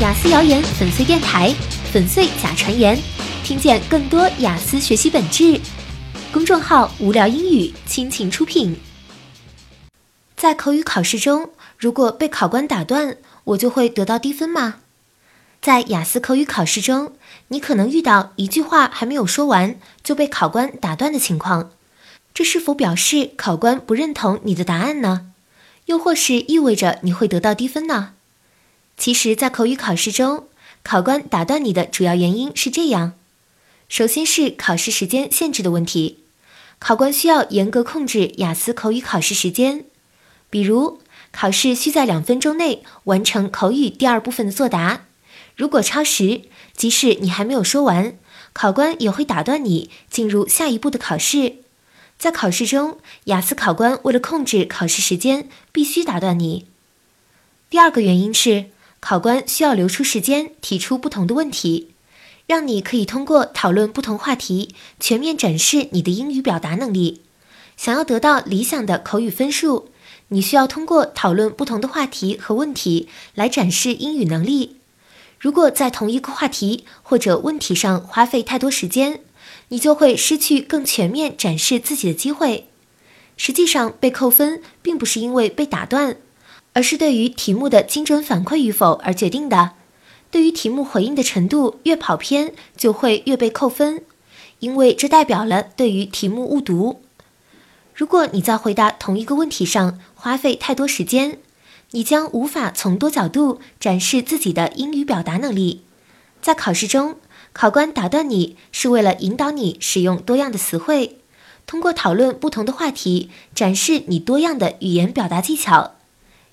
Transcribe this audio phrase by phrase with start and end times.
[0.00, 1.54] 雅思谣言粉碎电台，
[1.92, 2.98] 粉碎假传言，
[3.44, 5.60] 听见更多雅思学习本质。
[6.32, 8.76] 公众号无聊英语倾情出品。
[10.36, 14.80] 在口语考试中，如果被考官打断，我就会得到低分吗？
[15.62, 17.12] 在雅思口语考试中，
[17.48, 21.70] 你可能遇到一句话还没有说完就被考官打断的情况，
[22.34, 25.30] 这是否表示考官不认同你的答案呢？
[25.86, 28.14] 又或是意味着你会得到低分呢？
[28.96, 30.46] 其实，在口语考试中，
[30.84, 33.14] 考官打断你的主要原因是这样：
[33.88, 36.20] 首先是考试时间限制的问题，
[36.78, 39.84] 考官需要严格控制雅思口语考试时间。
[40.48, 41.00] 比如，
[41.32, 45.06] 考试需在两分钟内完成口语第二部分的作答，
[45.56, 46.42] 如果超时，
[46.76, 48.16] 即使你还没有说完，
[48.52, 51.56] 考官也会打断你进入下一步的考试。
[52.16, 56.66] 在考试中，雅思考官为了控制考试时间，必须打断你。
[57.68, 58.66] 第二个原因是。
[59.06, 61.90] 考官需要留出时间提出不同的问题，
[62.46, 67.20] 让你可以通过讨论不同话题，全面展示你的英语表达能力。
[67.76, 69.90] 想要得到理想的口语分数，
[70.28, 74.76] 你需要通过讨论不同的话题和问题来展示英语能力。
[75.38, 79.20] 如果在同一个话题或者问题上花费太多时间，
[79.68, 82.68] 你就会失去更全面展示自己的机会。
[83.36, 86.16] 实际上，被扣分并不是因为被打断。
[86.74, 89.70] 而是对于题目的精准反馈与否而决定的。
[90.30, 94.02] 对于题目回应的程度越跑偏，就会越被扣分，
[94.58, 97.00] 因为这代表了对于题目误读。
[97.94, 101.38] 如果你在回答同一个问题上花费太多时间，
[101.92, 105.82] 你将无法从多角度展示自己的英语表达能力。
[106.42, 107.14] 在考试中，
[107.52, 111.20] 考官打断你是为了引导你使用多样的词汇，
[111.64, 115.92] 通过讨论不同的话题，展示你多样的语言表达技巧。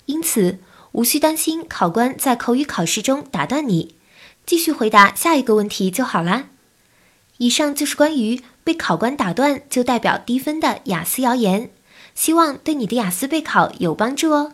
[0.06, 0.58] 因此，
[0.92, 3.94] 无需担心考官在口语考试中打断你，
[4.44, 6.48] 继续回答下一个问题就好啦。
[7.38, 11.70] 以上就是关于被考官打断就代表低分的雅思谣言，
[12.14, 14.52] 希望对你的雅思备考有帮助哦。